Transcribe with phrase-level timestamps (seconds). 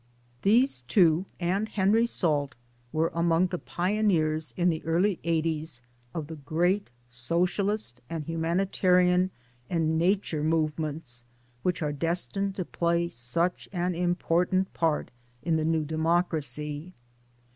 [0.41, 1.69] These two and.
[1.69, 2.55] Henry Salt
[2.91, 5.83] were among the pioneers in the early eighties
[6.15, 9.29] of the great Socialist and Humanitarian
[9.69, 11.23] and Nature movements
[11.61, 15.11] which are destined to play such an important part
[15.43, 16.93] in the new Democracy.